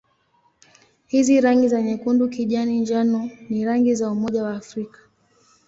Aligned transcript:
Hizi 1.07 1.41
rangi 1.41 1.67
za 1.67 1.81
nyekundu-kijani-njano 1.81 3.29
ni 3.49 3.65
rangi 3.65 3.95
za 3.95 4.11
Umoja 4.11 4.43
wa 4.43 4.51
Afrika. 4.55 4.99